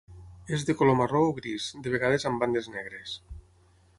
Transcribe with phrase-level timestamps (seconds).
[0.55, 3.17] És de color marró o gris, de vegades amb bandes negres.